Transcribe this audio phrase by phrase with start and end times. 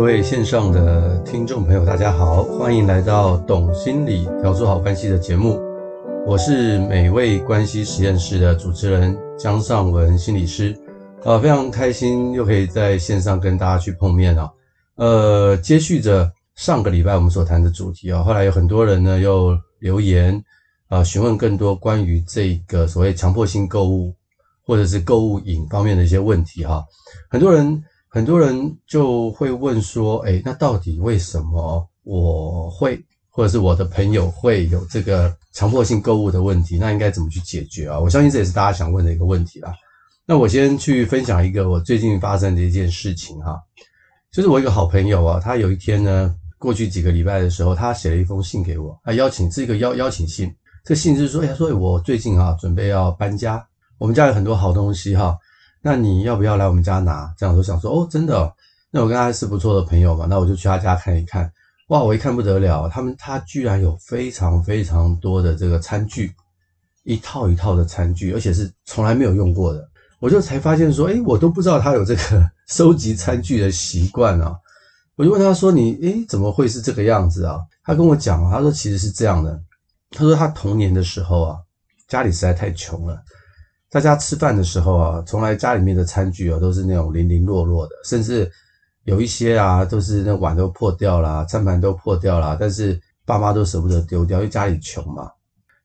[0.00, 5.60] 各位线上的听众朋友，大家好，欢迎来到《懂心理调做好关系》的节目。
[6.26, 10.74] 我是美味关系实验室的主持人江尚文心理师，
[11.22, 14.50] 呃，非常开心又可以在线上跟大家去碰面啊。
[14.94, 20.34] 呃，接续着上个礼拜我们所谈的主题啊，后来有很多人呢又留言
[20.88, 24.14] 啊，呃，询问更多关于这个所谓强迫性购物
[24.64, 26.82] 或者是购物瘾方面的一些问题哈，
[27.28, 27.84] 很多人。
[28.12, 36.76] 很多人就会问说：“哎，那到底为什么我会，或者是我的朋友会有这个强迫性购物的问题？
[36.76, 39.72] 那应该怎么去解决啊？”我相信这也是大家想问的一个问题啦。
[40.26, 43.56] 那我先去分享一个我最近发生的一件事情哈，
[44.32, 50.52] 就是我一个好朋友啊，他有一天呢，过去几个礼拜的时候，他写了一封信给我，他邀请是一个邀邀请信。
[50.84, 53.64] 这信就是说：“哎，说我最近啊，准备要搬家，
[53.98, 55.38] 我们家有很多好东西哈。”
[55.82, 57.32] 那你要不要来我们家拿？
[57.38, 58.54] 这样我想说哦，真的，
[58.90, 61.50] 那我跟他是不错的朋友嘛，那我就去他家看一看。
[61.88, 66.32] 哇，我一看不得了，他们他居然有非常非常多的这个餐具，
[67.04, 69.88] 一套一套的餐具，而且是从来没有用过的。
[70.18, 74.54] 我就才发现说，诶，我都不知道他有这个 收集餐具的习惯啊。
[75.16, 77.58] 我就问他说，你诶，怎么会是这个样子啊？
[77.82, 79.60] 他跟我讲，他说其实是这样的，
[80.10, 81.58] 他说他童年的时候啊，
[82.06, 83.20] 家里实在太穷了。
[83.90, 88.50] 大家吃饭的时候啊，从来家里面的餐具啊都是那种零零落落的，甚至
[89.02, 95.28] 有一些啊都是那碗都破掉了，餐盘都破掉了，但是爸妈都舍不得丢掉，因为家里穷嘛。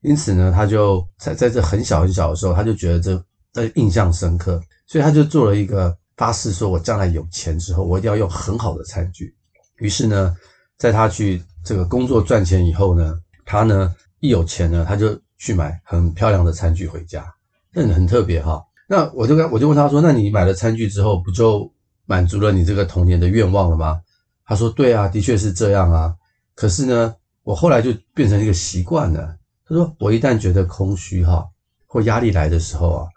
[0.02, 9.36] 因此呢，他就在在这很小很小的时候，他就觉得这这印象深刻，所以他就做了一个发誓，说我将来有钱之后，我一定要用很好的餐具。
[9.78, 10.38] 于是呢，
[10.78, 17.35] 在他去这个工作赚钱以后呢，他呢一有钱呢，他就去买很漂亮的餐具回家。
[17.76, 21.70] 那很特别哈，那我就跟我就问他说：“那你买了餐具之后，不就
[22.06, 24.00] 满足了你这个童年的愿望了吗？”
[24.48, 26.16] 他说：“对啊，的确是这样啊。
[26.56, 29.36] 可是呢，我后来就变成一个习惯了。
[29.68, 31.46] 他说，我一旦觉得空虚哈
[31.86, 33.08] 或压力来的时候啊，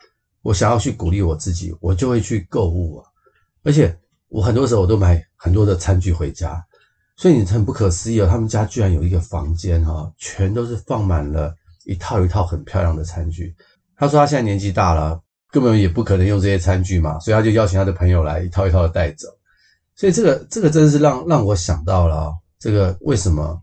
[0.43, 3.05] 我想要去鼓励我自己，我就会去购物啊。
[3.63, 3.97] 而且
[4.29, 6.61] 我很多时候我都买很多的餐具回家，
[7.17, 11.55] 所以你很不可思议哦，他们家居然有一个房间哈，全都是放满了
[11.85, 13.55] 一套一套很漂亮的餐具。”
[13.99, 15.21] 他说他现在年纪大了，
[15.51, 19.27] 根本也不可能用这些餐具嘛，所以他就邀请他的朋友来一套一套的带走。
[19.97, 23.61] 所以这个这个真的是让让我想到了，这个为什么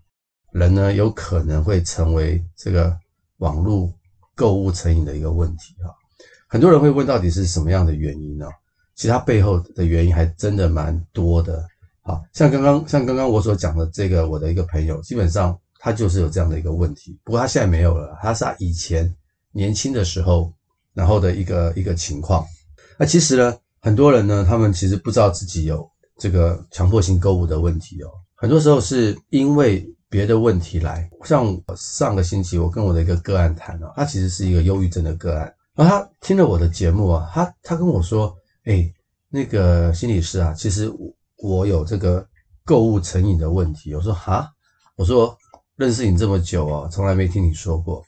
[0.52, 2.94] 人呢有可能会成为这个
[3.38, 3.90] 网络
[4.36, 5.88] 购物成瘾的一个问题啊？
[6.50, 8.46] 很多人会问到底是什么样的原因呢？
[8.94, 11.66] 其实它背后的原因还真的蛮多的。
[12.02, 19.16] 好，像刚刚像刚刚我所讲的这个我的一个朋友，基本上他就是有这样的一个问题，不过他现在没有了，他是他以前。
[19.56, 20.52] 年轻的时候，
[20.94, 22.46] 然后的一个一个情况。
[23.00, 28.10] 那其实呢，很多人呢，他们其实不知道自己有这个强迫性购物的问题哦。
[28.36, 31.10] 很多时候是因为别的问题来。
[31.24, 35.52] 像上个星期，我跟我的一个个案谈哦，他其实是一个忧郁症的个案。
[35.74, 38.36] 然后他听了我的节目啊，他他跟我说
[38.66, 38.94] ：“哎，
[39.30, 40.92] 那个心理师啊，其实
[41.38, 42.28] 我有这个
[42.66, 44.52] 购物成瘾的问题。”我说：“哈？”
[44.98, 45.38] 我说
[45.76, 48.04] ：“认识你这么久哦，从来没听你说过。”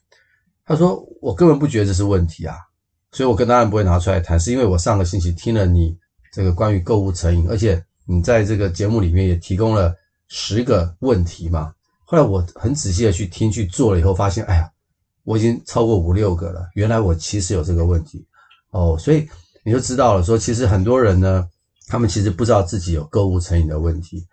[0.67, 2.53] 他说：“我根本不觉得这是问题啊，
[3.13, 5.97] 所以我跟当然不会拿出来谈，是因为我上个星期听了你
[6.33, 9.95] 这个关于购物成瘾，而且你在这个节目里面也提供了
[10.27, 11.73] 十个问题嘛。
[12.03, 14.69] 后来我很仔细的去听去做了以后，发现，哎呀，
[15.23, 16.67] 我已经超过五六个了。
[16.73, 18.27] 原来我其实有这个问题
[18.71, 19.25] 哦，所以
[19.63, 21.47] 你就知道了，说其实很多人呢，
[21.87, 24.27] 他们其实不知道自己有购物成瘾的问题，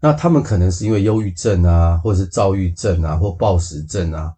[0.00, 4.32] 那他们可能是因为忧郁症啊，或者是躁郁症啊，或暴食症啊。”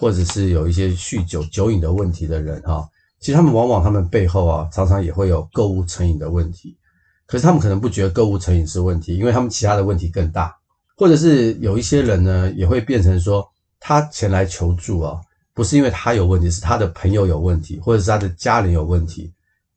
[0.00, 2.88] 或者是有一些酗酒酒瘾的问题的人哈，
[3.18, 6.76] 其实他们往往他们背后啊，常常也会有购物成瘾的问题，
[7.26, 10.56] 可是他们可能不觉得购物成瘾是问题，因为他们其他的问题更大。
[10.96, 13.44] 或者是有一些人呢，也会变成说，
[13.80, 15.20] 他前来求助啊，
[15.52, 19.32] 不是因为他有问题，是他的朋友有问题，或者是他的家人有问题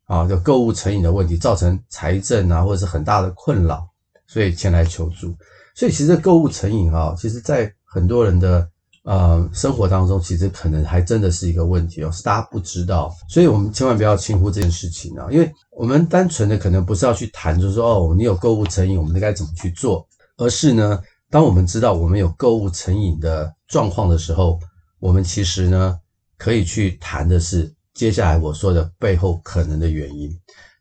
[0.06, 3.88] 啊，就购物成瘾的问题造成财政啊，或者是很大的困扰，
[4.28, 5.36] 所以前来求助。
[5.74, 8.69] 所以其实购物成瘾啊，其实在很多人的。
[9.03, 20.07] 呃，生活当中其实可能还真的是一个问题哦，是大家不知道，所以我们千万不要轻忽这件事情啊，因为我们单纯的可能不是要去谈，就是说哦，你有购物成瘾，我们应该怎么去做，
[20.38, 21.01] 而是呢，
[21.31, 24.59] 当我们知道我们有购物成瘾的状况的时候，
[25.00, 25.98] 我们其实呢，
[26.38, 30.31] 可以去谈的是接下来我说的背后可能的原因，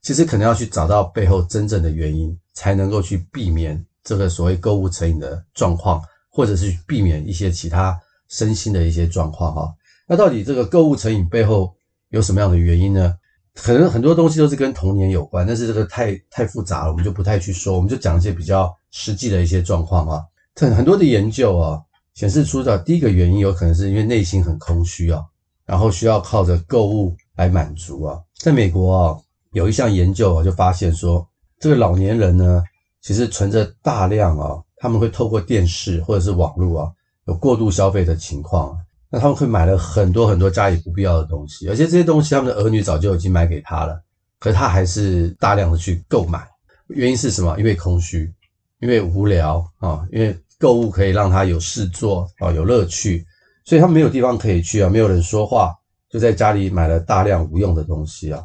[0.02, 7.98] 其实可能要去找到背后真正的原因，才能够去避免这个所谓购物成瘾的状况，或者是避免一些其他。
[8.30, 9.74] 身心的一些状况哈，
[10.08, 11.74] 那到底这个购物成瘾背后
[12.08, 13.14] 有什么样的原因呢？
[13.54, 20.24] 可能很多东西都是跟童年有关，但是这个太太复杂了，我们就不太去说，我们就讲一些比较实际的一些状况啊。
[20.54, 21.80] 很很多的研究啊，
[22.14, 25.24] 显示出的第一个原因有可能是因为内心很空虚啊，
[25.66, 28.18] 然后需要靠着购物来满足啊。
[28.38, 29.18] 在美国啊，
[29.52, 31.26] 有一项研究啊，就发现说，
[31.58, 32.62] 这个老年人呢，
[33.02, 36.92] 其实存着大量啊，他们会透过电视或者是网络啊，
[37.30, 38.76] 有过度消费的情况。
[39.08, 44.00] 那他们会买了很多很多家里不必要的东西，而且这些东西他们的儿女早就已经买给他了，
[44.38, 46.46] 可是他还是大量的去购买。
[46.88, 47.56] 原因是什么？
[47.58, 48.32] 因为空虚，
[48.80, 53.24] 因为无聊啊，因为购物可以让他有事做啊，有乐趣，
[53.64, 55.74] 所以他没有地方可以去啊，没有人说话，
[56.08, 58.40] 就在家里买了大量无用的东西啊。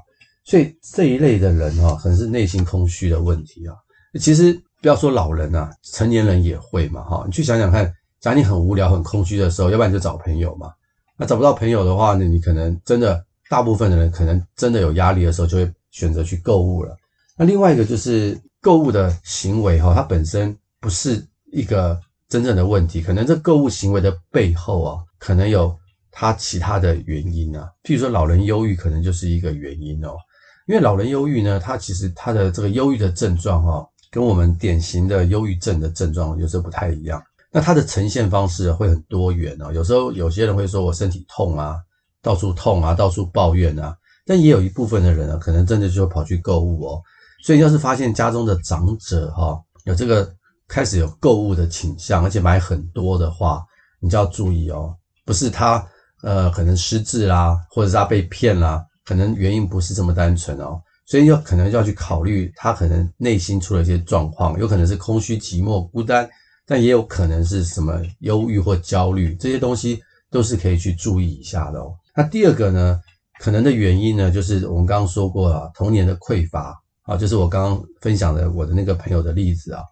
[0.45, 3.75] 所以这一类的人哈，可能是内心空虚的问题啊。
[4.19, 7.23] 其实不要说老人啊，成年人也会嘛哈。
[7.27, 7.93] 你去想想看。
[8.25, 10.73] 假如你很无聊、很空虚的时候，要不然就找朋友嘛。
[11.15, 16.97] 那找不到朋友的话呢，你可能真的大部分的人可能真的有压力的时候，就会选择去购物了。
[17.37, 25.77] 那另外一个就是购物的行为哈，它本身不是一个真正的问题，可能这购物行为的背后啊，可能有
[26.09, 27.69] 它其他的原因啊。
[27.83, 30.17] 譬如说，老人忧郁可能就是一个原因哦。
[30.65, 37.21] 因为老人忧郁呢，它其实它的这个忧郁的症状哈，跟我们典型的忧郁症的症状有时候不太一样。
[37.55, 41.77] 那它的呈现方式会很多元哦，有时候有些人会说我身体痛啊，
[42.21, 47.01] 到处痛啊，到处抱怨啊，但也有一部分的人呢，可能真的就跑去购物哦。
[47.41, 50.29] 所以要是发现家中的长者哈，有这个
[50.67, 53.63] 开始有购物的倾向，而且买很多的话，
[54.01, 54.93] 你就要注意哦，
[55.23, 55.81] 不是他
[56.23, 66.29] 呃可能失智啦，或者是他被骗啦，可能原因不是这么单纯哦，所以要可能就要去考虑他可能内心出了一些状况，有可能是空虚、寂寞、孤单。
[66.67, 70.01] 但也有可能是什么忧郁或焦虑，这些东西
[70.31, 71.93] 都是可以去注意一下的哦。
[72.15, 72.99] 那第二个呢，
[73.39, 79.83] 可能的原因呢，就是我们刚刚说过了，童年的匮乏啊，就是我刚刚分享的我的那个朋友的例子啊。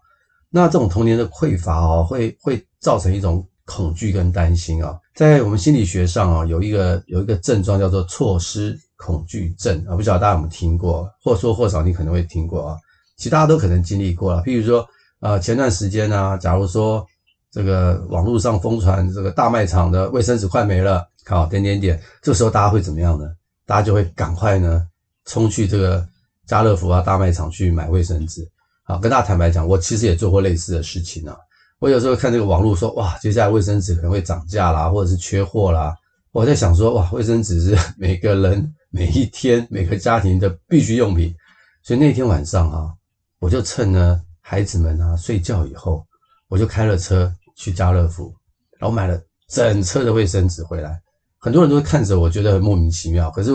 [0.50, 4.98] 那这种童年的匮乏哦，会会造成一种恐惧跟担心啊。
[5.14, 12.76] 在我们心理学上啊，有一个有一个症状叫做错失恐惧症啊，不晓得大家有没有听过，或多或少你可能会听过啊，
[13.16, 14.84] 其他都可能经历过了，譬如说。
[15.20, 17.06] 呃，前段时间呢、假如说
[17.50, 23.26] 这个网络上疯传这个大卖场的卫生纸快没了，好点点点，这时候大家会怎么样呢？
[23.64, 24.86] 大家就会赶快呢
[25.24, 26.06] 冲去这个
[26.46, 28.46] 家乐福啊大卖场去买卫生纸。
[28.82, 31.34] 好，跟大家坦白讲，我其实也做过类似的事情啊。
[31.78, 35.96] 我有时候看这个网络说，哇，接下来卫生纸可能会涨价啦，或者是缺货啦。
[36.32, 41.34] 我在想说，哇，卫生纸是每个人 每一天每个家庭的必需用品，
[41.82, 42.92] 所以那天晚上啊，
[43.38, 44.20] 我就趁呢。
[44.46, 46.06] 孩子们啊，睡觉以后，
[46.48, 48.30] 我就开了车去家乐福，
[48.78, 49.18] 然后买了
[49.48, 51.00] 整车的卫生纸回来。
[51.38, 53.30] 很多人都会看着我，觉得很莫名其妙。
[53.30, 53.52] 可是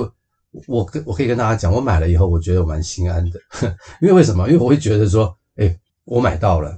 [0.66, 3.40] 我跟我可以跟大家讲，我买了以后，我觉得我蛮心安的。
[4.02, 4.48] 因为为什么？
[4.50, 6.76] 因为我会觉得说，诶，我买到了，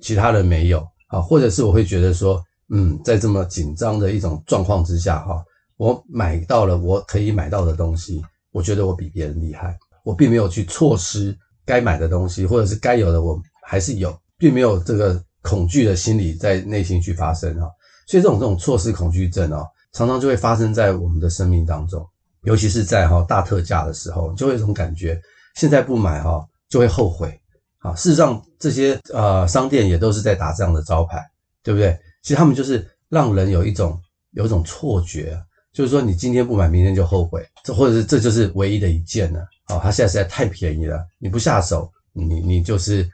[0.00, 5.44] 其他人没有啊，或者是我会觉得说，嗯，在这么紧张的一种状况之下，哈，
[5.76, 11.36] 我买到了我可以买到的东西，我觉得我比别人厉害，我并没有去错失。
[11.70, 17.68] 该买的东西，或者是该有的，我还是有，并没有这个恐惧的心理在内心去发生啊。
[18.08, 22.04] 所以这种这种错失恐惧症啊，常常就会发生在我们的生命当中，
[22.42, 25.16] 尤其是在哈大特价的时候，就会有一种感觉，
[25.54, 27.40] 现在不买哈就会后悔
[27.78, 27.94] 啊。
[27.94, 31.24] 事实上，这些呃商店也都是在打这样的招牌，
[31.62, 31.96] 对不对？
[32.24, 33.96] 其实他们就是让人有一种
[34.32, 35.40] 有一种错觉，
[35.72, 39.40] 就是说你今天不买，明天就后悔，这或者是这就是唯一的一件了。
[39.68, 43.08] 哦，它现在实在太便宜了，你不下手，你你就是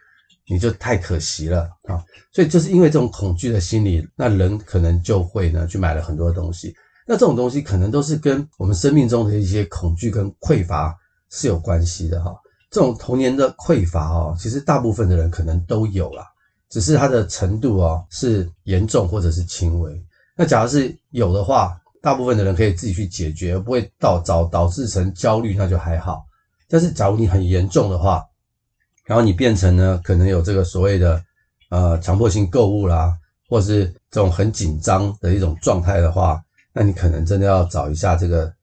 [0.49, 2.03] 你就太可惜了啊！
[2.33, 6.75] 所以就是因为这种恐惧的心理，那人可能就会呢去买了很多东西。
[7.07, 10.97] 那这种东西可能都是跟我们生命中的一些恐惧跟匮乏
[11.31, 12.35] 是有关系的哈。
[12.71, 16.25] 这种童年的匮乏哦，其实大部分的人可能都有啦，
[16.71, 20.03] 只是它的程度哦是严重或者是轻微。
[20.35, 26.25] 那假如是有的话，大部分的人可以自己去解决，不会导导导致成焦虑，那就还好。
[26.69, 28.25] 但是，假如你很严重的话，
[29.07, 31.21] 然后你变成呢，可能有这个所谓的
[31.69, 33.13] 呃强迫性购物啦，
[33.49, 36.41] 或是这种很紧张的一种状态的话，
[36.73, 38.55] 那你可能真的要找一下这个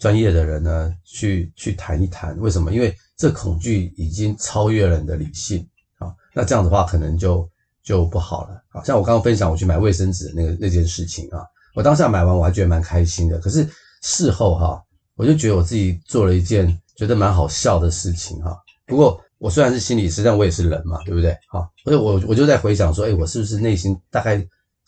[0.00, 2.36] 专业的人呢，去去谈一谈。
[2.40, 2.72] 为什么？
[2.72, 5.64] 因为这恐惧已经超越了你的理性
[5.98, 6.12] 啊。
[6.34, 7.48] 那这样的话，可能就
[7.80, 8.60] 就不好了。
[8.70, 11.46] 好像我刚刚分享我去买卫生纸那个那件事情啊，
[11.78, 13.38] 我当下买完我还觉得蛮开心的。
[13.38, 13.64] 可是
[14.02, 14.82] 事后哈，
[15.14, 16.76] 我就觉得我自己做了一件。
[16.98, 21.30] 觉得蛮好笑的事情哈，不过我虽然是心理师，但我也是人嘛，对不对？
[21.48, 24.36] 哈，所以我我就在回想说，诶，我是不是内心大概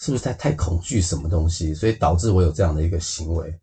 [0.00, 3.54] 是不是太太恐惧什么东西，所以导致我有这样的一个行为，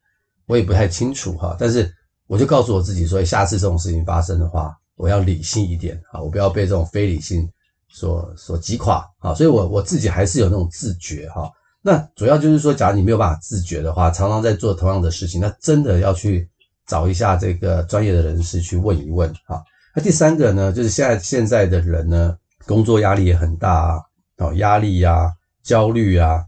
[0.46, 1.57] 我也不太清楚哈。
[1.60, 1.93] 但是
[2.25, 7.46] 我就告诉我自己说，下次这种事情发生的话，我要理性一点啊，我不要被这种非理性
[7.89, 9.34] 所所击垮啊。
[9.36, 11.51] 所以我我自己还是有那种自觉哈。
[11.88, 16.46] 那主要就是说，假如你没有办法自觉的话，常常在做同样的事情，那真的要去
[16.86, 19.63] 找一下这个专业的人士去问一问哈。
[19.96, 24.01] 那第三个呢，就是现在现在的人呢，工作压力也很大啊，
[24.39, 25.32] 哦，压力呀、
[25.63, 26.44] 焦虑啊，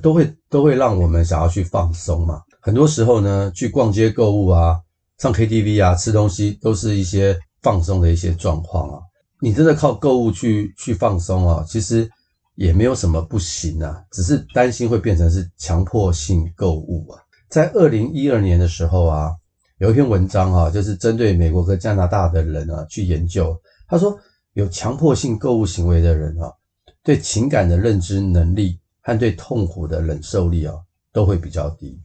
[0.00, 2.40] 都会都会让我们想要去放松嘛。
[2.60, 4.78] 很多时候呢，去逛街购物啊。
[5.18, 9.00] 上 KTV 啊，吃东西都是一些放松的一些状况啊。
[9.40, 12.08] 你真的靠购物去去放松啊，其实
[12.54, 17.20] 也没有什么不行啊，只是担心会变成是强迫性购物啊。
[17.48, 19.30] 在二零一二年的时候啊，
[19.78, 23.56] 有一篇文章啊，就是针对美国和加拿大的人啊去研究，
[23.88, 24.18] 他说
[24.54, 26.52] 有强迫性购物行为的人啊，
[27.02, 30.74] 对情感的认知能力和对痛苦的忍受力啊，
[31.12, 32.00] 都会比较低。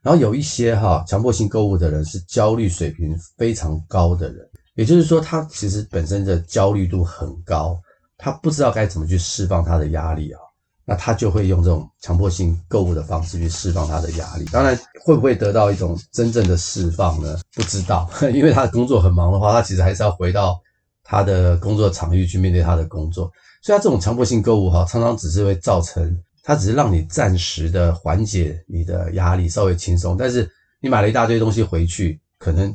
[0.00, 7.78] 然后有一些哈强迫性购物的人是焦虑水平非常高的人，也就是说他其实本身的焦虑度很高，
[8.18, 10.40] 他不知道该怎么去释放他的压力啊，
[10.84, 14.44] 那他就会用这种强迫性购物的方式去释放他的压力。
[14.52, 17.38] 当然会不会得到一种真正的释放呢？
[17.54, 20.60] 不知道， 因为他的工作很忙的话，他其实还是要回到
[21.02, 23.30] 他的工作场域去面对他的工作，
[23.62, 26.20] 所以他这种强迫性购物哈，常常只是会造成。
[26.42, 32.74] 他只是让你暂时的缓解你的压力，稍微轻松，但是你买了一大堆东西回去，可能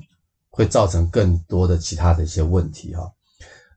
[0.52, 3.12] 会造成更多的其他的一些问题哈。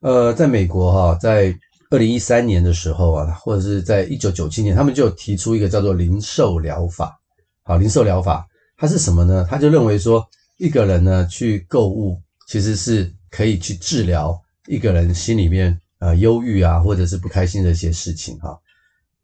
[0.06, 1.52] 呃，在美国哈，在
[1.90, 7.18] 二零一三年的时候啊，或者是在一九九七年，他们就提出一个叫做零售疗法。
[7.64, 8.46] 好，零售疗法
[8.76, 9.44] 它是什么呢？
[9.50, 10.24] 他就认为说，
[10.58, 18.56] 一个人呢去购物，其实是可以去治疗一个人心里面呃忧郁啊，或者是不开心的一些事情哈。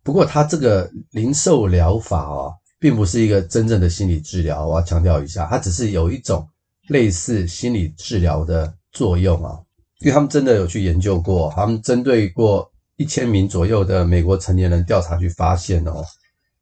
[0.03, 4.67] 不过，他这个零售疗法啊，并不是一个真正的心理治疗。
[4.67, 6.45] 我要强调一下，它只是有一种
[6.89, 9.61] 类似心理治疗的作用啊。
[10.03, 16.05] 因为他们真的有去研究过，他们针对过一千名左右的美国成年人调查，去发现哦，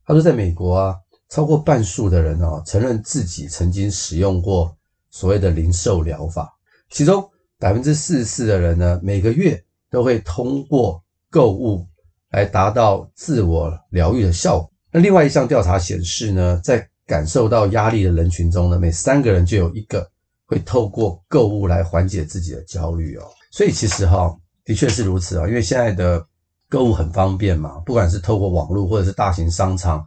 [0.06, 0.94] 他说在美国啊，
[1.28, 4.76] 超过半数的人哦，承认自己曾经使用过
[5.11, 6.49] 所谓的零售疗法，
[6.90, 7.28] 其中
[7.59, 11.87] 百分之四十四的人呢，每个月都会通过购物。
[12.32, 14.70] 来达到自我疗愈的效果。
[14.92, 20.09] 那另外一项调查显示呢，在感受到压力的人群中呢，每三个人就有一个
[20.50, 23.23] 会透过购物来缓解自己的焦虑哦。
[23.52, 26.26] 所以其实哈，的确是如此啊，因为现在的
[26.69, 30.04] 购物很方便嘛，不管是透过网络或者是大型商场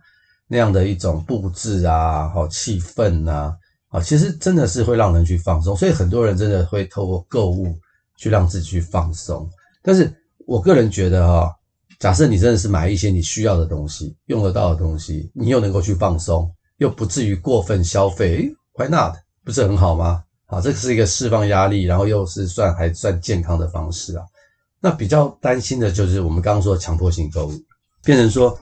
[0.50, 3.56] 那样的一种布置啊，好气氛呐，
[3.88, 5.74] 啊，其实真的是会让人去放松。
[5.78, 7.74] 所以很多人真的会透过购物
[8.18, 9.50] 去让自己去放松。
[9.82, 10.14] 但是
[10.46, 11.56] 我个人觉得哈。
[12.00, 19.16] 假设你真的是买一些你需要的东西，用得到的东西，你又能够去放松，又不至于过分消费，Why not？
[19.46, 20.22] 不是很好吗？
[20.54, 24.24] 啊，这是一个释放压力，然后又是算还算健康的方式啊。
[24.80, 27.54] 那比较担心的就是我们刚刚说的强迫性购物，
[28.04, 28.58] 变成说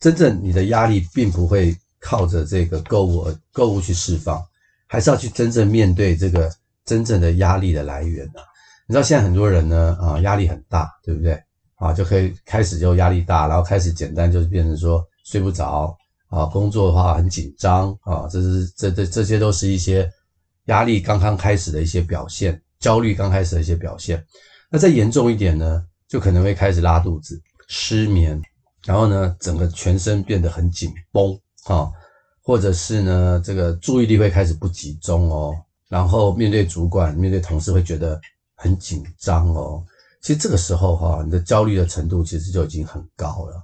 [0.00, 4.42] 真正你的压力并不会靠着这个购物而购物去释放，
[4.86, 6.50] 还是要去真正面对这个
[6.84, 8.40] 真正的压力的来源啊。
[8.88, 11.40] 你知道现在很多人呢啊压力很大，对不对？
[11.76, 15.94] 啊，就可以开始就压力大，然后开始简单就是变成说睡不着
[16.28, 20.10] 啊，工作的话很紧张啊，这是这这这些都是一些
[20.66, 24.24] 压力刚刚开始的一些表现，焦虑刚开始的一些表现。
[24.70, 28.40] 那再严重一点呢，就可能会开始拉肚子、失眠，
[28.84, 31.90] 然后呢，整个全身变得很紧绷啊，
[32.42, 35.54] 或者是呢，这个注意力会开始不集中哦，
[35.88, 38.20] 然后面对主管、面对同事会觉得
[38.56, 39.84] 很紧张哦。
[40.20, 43.62] 其实这个时候哈，你的焦虑的程度其实就已经很高了。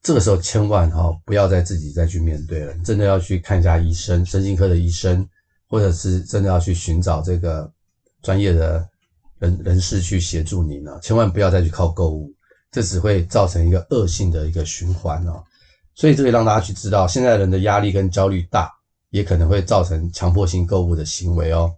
[0.00, 5.28] 这个时候千万哈不要再自己再去面对了，你真的要去看一下医生，神经科的医生，
[5.68, 7.70] 或者是真的要去寻找这个
[8.22, 8.88] 专业的
[9.38, 10.98] 人人士去协助你呢。
[11.02, 12.32] 千万不要再去靠购物，
[12.70, 15.42] 这只会造成一个恶性的一个循环哦。
[15.94, 18.70] 所以这个让大家去知道，现在人的压力跟焦虑大，
[19.10, 21.72] 也可能会造成强迫性购物的行为哦。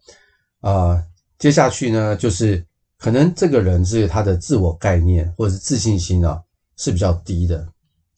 [0.61, 1.02] 啊，
[1.38, 2.64] 接下去呢就是。
[3.02, 6.38] 可能这个人是他的自我概念或者是自信心啊
[6.76, 7.66] 是比较低的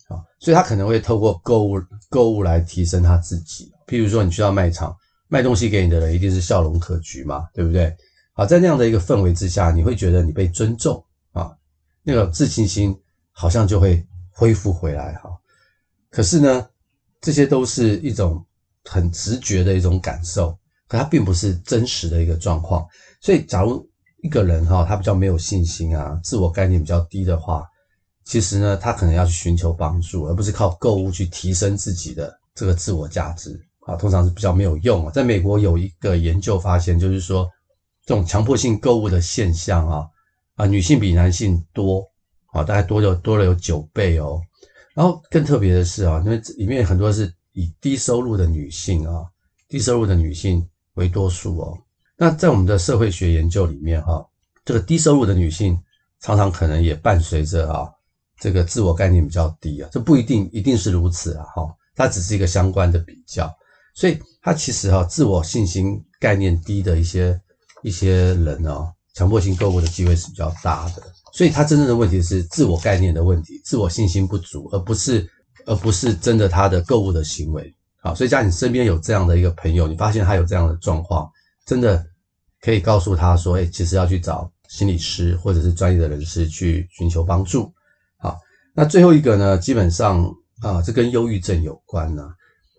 [0.09, 3.71] 啊，所以他可能会透过购物购物来提升他自己。
[3.87, 4.93] 譬如说，你去到卖场，
[5.33, 7.97] 卖东西给你的人一定是笑容可掬嘛，对不对？
[8.35, 11.51] 好，在那样的一个氛围之下，你会觉得你被尊重啊，
[12.03, 12.95] 那个自信心
[13.31, 15.31] 好像就会恢复回来哈。
[16.11, 16.69] 可是呢，
[17.23, 18.45] 这些都是一种
[18.85, 20.55] 很直觉的一种感受，
[20.87, 22.87] 可它并不是真实的一个状况。
[23.23, 23.89] 所以，假如
[24.23, 27.67] 一个人哈，他比较没有信心啊，自我概念比较低的话，
[28.27, 35.11] 其实呢，他可能要去寻求帮助，而不是靠购物去提升自己的这个自我价值啊，通常是比较没有用啊。
[35.13, 37.49] 在美国有一个研究发现，就是说
[38.05, 40.07] 这种强迫性购物的现象啊，
[40.55, 42.07] 啊，女性比男性多
[42.53, 44.41] 啊，大概多了多了有九倍哦。
[44.95, 49.25] 然后更特别的是啊，因为里面很多是以低收入的女性啊，
[49.69, 51.79] 低收入的女性为多数哦。
[52.17, 54.25] 那在我们的社会学研究里面哈，
[54.65, 55.77] 这个低收入的女性
[56.21, 57.91] 常常可能也伴随着啊，
[58.39, 63.53] 这个自我概念比较低啊，这不一定一定是如此啊哈，它只是一个相关的比较，
[63.95, 67.39] 所以他其实哈，自我信心概念低的一些
[67.83, 71.03] 一些人哦，强迫性购物的机会是比较大的。
[71.33, 75.27] 所以他真正的问题是自我概念的问题，自我信心不足，而不是
[75.67, 77.75] 而不是真的他的购物的行为。
[78.03, 81.31] 好，所以假如你身边有这样的一个朋友，你发现他有这样的状况，
[81.65, 82.05] 真的
[82.61, 87.73] 可以告诉他说，哎，其实要去找心理师或者是专业的人士去寻求帮助。
[88.19, 88.39] 好，
[88.75, 90.25] 那最后一个呢，基本上
[90.61, 92.29] 啊，这跟忧郁症有关呢，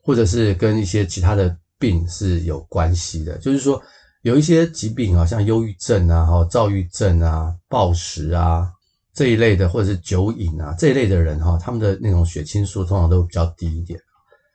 [0.04, 3.82] 或者是跟一些其他的病是有关系的，就是说。
[4.24, 8.72] 有一些疾病啊，像忧郁症啊、哈躁郁症啊、暴食啊
[9.14, 14.00] 这一类的，或者是酒瘾啊这一类的人哈，他们的那种血清素通常都比较低一点。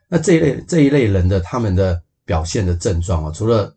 [0.09, 3.71] 那这一类这一类人的他们的表现的症状啊，除了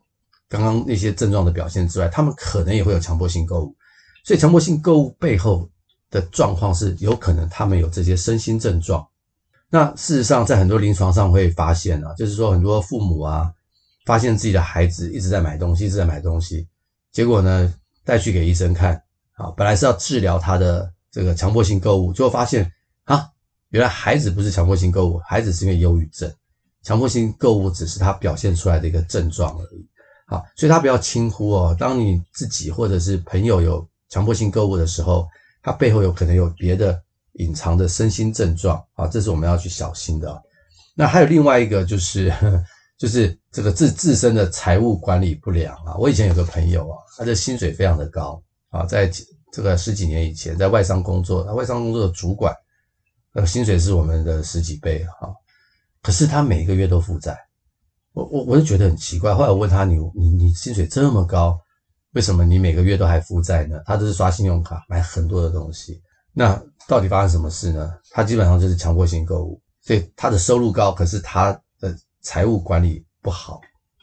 [0.48, 3.76] 刚刚那些症状的表现之外，他们可能也会有强迫性购物。
[4.24, 5.68] 所以强迫性购物背后
[6.10, 9.06] 的状况是有可能他们有这些身心症状。
[9.72, 13.50] 那事实上，在很多临床上会发现啊，就是说很多父母啊。
[14.04, 16.66] 发现自己的孩子一直在买东西，一直在买东西，
[17.12, 17.72] 结果呢，
[18.04, 19.00] 带去给医生看，
[19.34, 22.68] 啊，本来是要治疗他的这个强迫性购物，结果发现
[23.04, 23.30] 啊，
[23.68, 26.28] 原来孩子不是强迫性购物，孩子是因为忧郁症，
[26.82, 29.86] 强迫性购物只是他表现出来的一个症状而已，
[30.26, 35.28] 好，所以他不要轻忽哦，当你自己或者是朋友有强迫性购物的时候，
[35.62, 37.00] 他背后有可能有别的
[37.34, 40.42] 隐藏的身心症状，啊，这是我们要去小心的。
[40.94, 42.30] 那还有另外一个就是。
[42.30, 42.64] 呵呵
[42.98, 45.96] 就是这个自自身的财务管理不良啊！
[45.96, 48.40] 我以前有个朋友啊，他的薪水非常的高
[48.70, 49.10] 啊，在
[49.52, 52.54] 这个十几年以前，在外商工作，他外商工作的主管，
[53.34, 55.34] 呃，薪水是我们的十几倍哈。
[56.00, 57.36] 可是他每个月都负债，
[58.12, 59.34] 我我我就觉得很奇怪。
[59.34, 61.58] 后来我问他，你你你薪水这么高，
[62.12, 63.80] 为什么你每个月都还负债呢？
[63.84, 66.00] 他都是刷信用卡买很多的东西，
[66.32, 67.92] 那到底发生什么事呢？
[68.10, 71.96] 他基本上就是强迫性购物，所以他的收入高，可是他的。
[72.24, 73.60] 财务管理不好，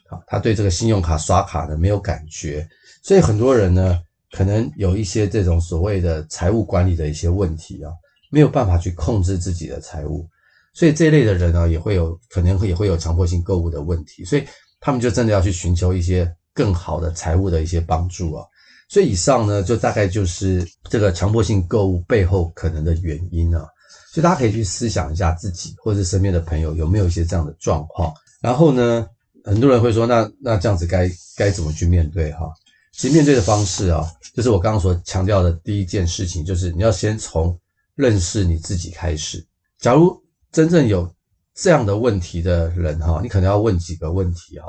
[0.10, 2.68] 啊，他对这个信用卡刷卡呢没有感觉，
[3.02, 3.98] 所以很多人呢
[4.34, 7.94] 可能有一些这种所谓的财务管理的一些问题啊，
[8.30, 10.28] 没有办法去控制自己的财务，
[10.74, 14.46] 所以这一类的人呢也会有可能也会有强迫性购物的问题，所以
[14.82, 18.46] 他们就真的要去寻求一些更好的财务的一些帮助啊。
[18.90, 23.66] 所以以上呢就大概就是这个强迫性购物背后可能的原因啊。
[24.12, 28.12] 所以大家可以去思想一下自己或者是身边的朋友有没有一些这样的状况。
[28.42, 29.08] 然后呢，
[29.44, 32.52] 很多人会说，那那这样子该该怎么去面对哈？
[32.92, 37.58] 其实面对的方式啊，就是我刚刚所强调的第一件事情，就是你要先从
[37.96, 39.46] 认识你自己开始。
[39.80, 40.20] 假如
[40.52, 41.10] 真正有
[41.54, 44.68] 这样的问题的人哈，你可能要问几个问题哈，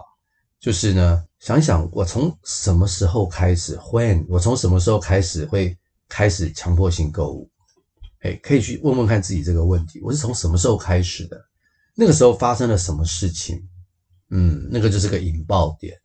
[0.60, 5.74] 就是呢，想想我从什么时候开始，when 我从什么时候开始会
[6.06, 7.50] 开始强迫性购物？
[8.20, 11.42] 哎，可以去问问看自己这个问题，我是从什么时候开始的？
[11.94, 13.66] 那个时候发生了什么事情？
[14.28, 15.98] 嗯，那个就是个引爆点，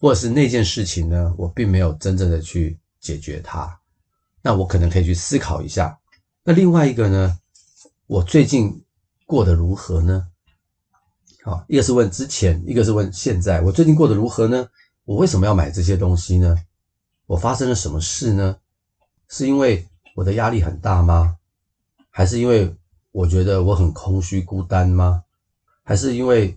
[0.00, 3.78] 或者是那件事情呢，我并没有真正的去解决它，
[4.40, 5.98] 那我可能可以去思考一下。
[6.42, 7.38] 那另外一个呢，
[8.06, 8.82] 我最近
[9.26, 10.26] 过得如何呢？
[11.48, 14.68] 啊，一个是问之前，一个是问现在，我最近过得如何呢？
[15.06, 16.54] 我为什么要买这些东西呢？
[17.24, 18.58] 我发生了什么事呢？
[19.28, 21.38] 是因为我的压力很大吗？
[22.10, 22.76] 还是因为
[23.12, 25.24] 我觉得我很空虚孤单吗？
[25.84, 26.54] 还是因为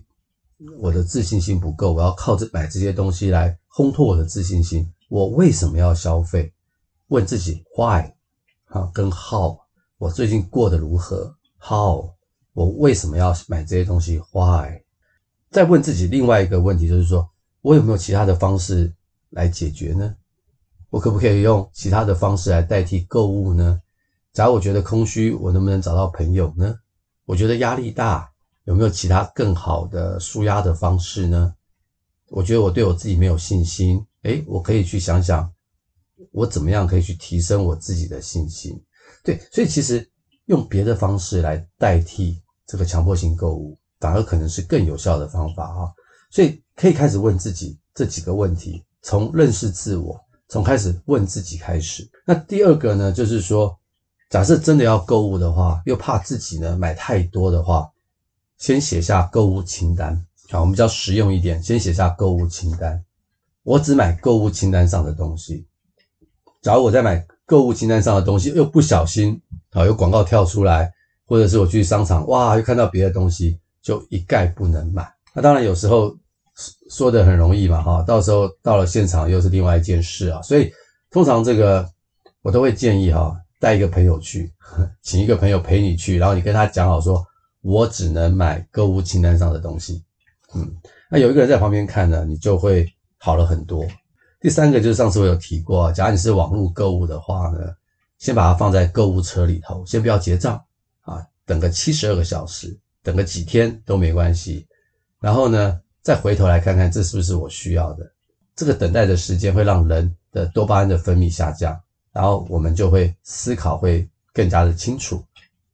[0.78, 4.92] 我的自信心不够，我要靠这买这些东西来烘托我的自信心？
[5.08, 6.52] 我为什么要消费？
[7.08, 8.12] 问自己 why
[8.66, 9.58] 啊，跟 how
[9.96, 12.12] 我最近过得如何？how
[12.52, 14.81] 我为什么要买这些东西？why
[15.52, 17.28] 再问自己另外一个问题，就是说
[17.60, 18.90] 我有没有其他的方式
[19.28, 20.16] 来解决呢？
[20.88, 23.80] 我可不可以用其他的方式来代替购物呢？
[24.32, 26.74] 假如我觉得空虚，我能不能找到朋友呢？
[27.26, 28.30] 我觉得压力大，
[28.64, 31.54] 有没有其他更好的舒压的方式呢？
[32.30, 35.52] 我觉得我对我自己没有信心，诶，我可以去想想，
[36.30, 38.82] 我怎么样可以去提升我自己的信心。
[39.22, 40.10] 对，所以其实
[40.46, 45.90] 用别的方式来代替这个强迫性购物，反而可能是更有效的方法哈。
[46.30, 52.06] 所以可以开始问自己这几个问题，从认识自我，从开始问自己开始。
[52.26, 53.78] 那第二个呢，就是说。
[54.32, 57.86] 假设真的要购物的话，又怕自己呢买太多的话，
[58.56, 60.26] 先写下购物清单。
[60.48, 63.04] 好，我们比较实用一点，先写下购物清单。
[63.62, 65.66] 我只买购物清单上的东西。
[66.62, 69.38] 假如我在买购物清单上的东西，又不小心
[69.72, 70.90] 啊有广告跳出来，
[71.26, 75.06] 或者是我去商场哇又看到别的东西，就一概不能买。
[75.34, 76.16] 那当然有时候
[76.90, 80.40] 说的很容易嘛哈，到时候到了现场又是另外一件事啊。
[80.42, 80.70] 所以
[81.10, 81.88] 通常这个
[82.42, 84.52] 我都会建议哈，带一个朋友去，
[85.02, 87.24] 请一个朋友陪你去，然后你跟他讲好说，
[87.60, 90.02] 我只能买购物清单上的东西。
[90.54, 90.70] 嗯，
[91.10, 92.86] 那有一个人在旁边看呢，你就会
[93.18, 93.86] 好了很多。
[94.40, 97.60] 第三个就是上次我有提过，假如你是网络购物的话呢，
[98.18, 100.62] 先把它放在购物车里头，先不要结账
[101.00, 104.66] 啊，等个七十二个小时，等个几天都没关系。
[105.20, 108.10] 然后呢，再回头来看看这是不是我需要的。
[108.54, 111.78] 这个等待的时间会让人的多巴胺的分泌下降，
[112.12, 115.24] 然后我们就会思考会更加的清楚。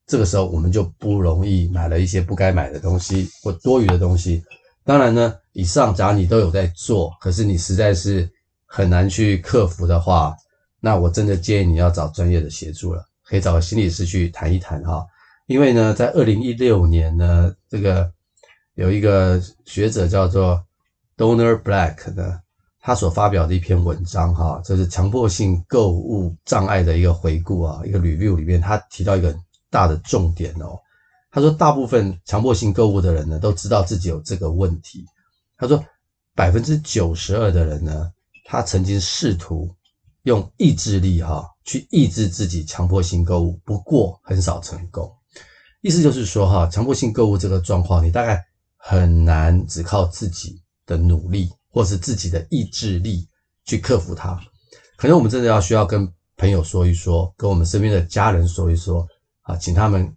[0.07, 4.43] 这个时候我们就不容易买了一些不该买的东西或多余的东西。
[4.85, 8.29] 当然呢，以上假如你都有在做，可是你实在是。
[8.71, 10.37] 很难去克服的话，
[10.79, 15.07] 那我真的建议你要找专业的协助了，可以找个心理师去谈一谈哈。
[15.49, 18.13] 因为呢，在二零一六年呢，这个
[18.75, 20.63] 有一个学者叫做
[21.17, 22.39] Donor Black 呢，
[22.79, 29.35] 他所发表的一篇文章哈，这是强迫性购物障碍的一个回顾啊，一个 review 里面，他提到一个
[29.71, 30.79] 大的重点哦。
[31.31, 35.05] 他说，大部分强迫性购物的人呢，都知道自己有这个问题。
[35.57, 35.83] 他说，
[36.35, 38.13] 百分之九十二的人呢。
[38.51, 39.69] 他曾经试图
[40.23, 45.18] 用意志力哈去抑制自己强迫性购物，不过很少成功。
[45.81, 48.45] 意思就是说哈，强迫性购物这个状况，你大概
[48.77, 53.29] 很难只靠自己的努力或是自己的意志力
[53.65, 54.39] 去克服它。
[54.97, 59.07] 可能我们真的要需要跟朋友说一说，跟我们身边的家人说一说
[59.43, 60.15] 啊，请他们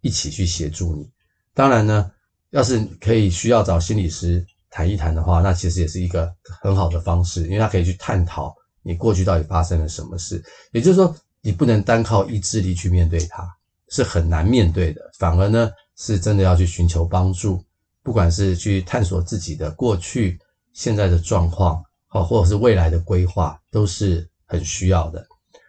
[0.00, 1.10] 一起去协助你。
[1.54, 2.10] 当然呢，
[2.50, 4.46] 要是可以需要找心理师。
[4.72, 10.40] 谈一谈的话，那其实也是一个很好的方式，因为他可以去探讨你过去到底发生了什么事。
[10.70, 13.42] 也就是说，你不能单靠意志力去面对它，
[13.90, 15.02] 是很难面对的。
[15.18, 17.62] 反而呢，是真的要去寻求帮助，
[18.02, 20.38] 不管是去探索自己的过去、
[20.72, 25.26] 现在的状况，好，或者是未来的规划，都是很需要的。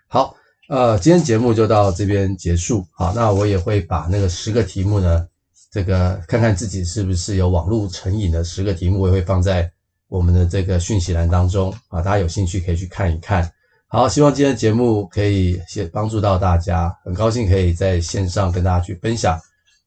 [0.08, 0.34] 好，
[0.70, 2.86] 呃，今天节目就到这边结束。
[2.92, 5.28] 好，那我也会把那个十个题目呢。
[5.74, 9.72] 这个看看自己是不是有网络成瘾的十个题目，我也会放在
[10.10, 13.50] 我们的这个讯息栏当中啊，大家有兴趣可以去看一看。
[13.94, 19.38] 好，希望今天的节目可以先帮助到大家，很高兴可以在线上跟大家去分享，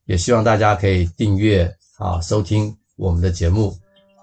[0.04, 1.64] 也希望大家可以订阅
[1.96, 3.74] 啊，收听我们的节目。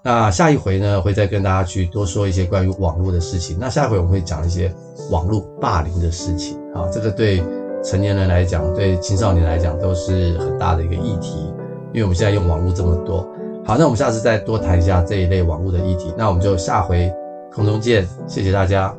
[0.04, 3.56] 那下一回呢，会再跟大家去多说一些关于网络的事情。
[3.58, 4.72] 那下一回我们会讲一些
[5.10, 7.42] 网络霸凌的事情啊，这个对。
[7.84, 11.52] 成年人来讲，对青少年来讲都是很大的一个议题，
[11.92, 13.28] 因为我们现在用网络这么多。
[13.64, 16.14] 好，那我们下次再多谈一下这一类网络的议题。
[16.16, 17.12] 那我们就下回
[17.52, 18.96] 空中见，谢谢大家。